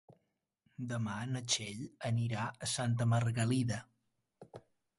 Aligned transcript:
Demà 0.93 1.17
na 1.33 1.41
Txell 1.53 1.83
anirà 2.11 2.47
a 2.69 2.73
Santa 2.73 3.09
Margalida. 3.15 3.81